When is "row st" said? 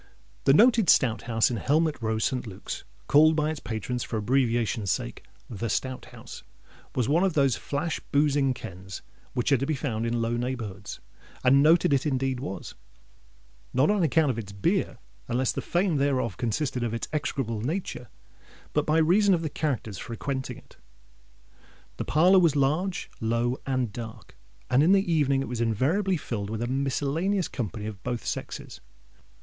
2.01-2.47